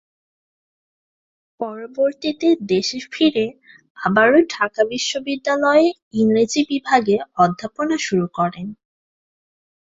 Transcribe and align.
পরবর্তীতে 1.59 2.47
দেশে 2.65 2.99
ফিরে 3.11 3.45
আবারো 3.97 4.39
ঢাকা 4.49 4.81
বিশ্ববিদ্যালয়ে 4.89 5.87
ইংরেজি 6.13 6.61
বিভাগে 6.69 7.15
অধ্যাপনা 7.35 7.95
শুরু 7.97 8.25
করেন। 8.33 8.67